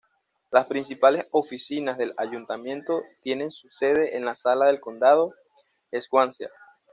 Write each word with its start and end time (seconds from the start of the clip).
Las 0.49 0.65
principales 0.65 1.27
oficinas 1.29 1.95
del 1.99 2.15
ayuntamiento 2.17 3.03
tienen 3.21 3.51
su 3.51 3.69
sede 3.69 4.17
en 4.17 4.25
la 4.25 4.35
Sala 4.35 4.65
del 4.65 4.79
Condado, 4.79 5.35
Swansea. 5.91 6.49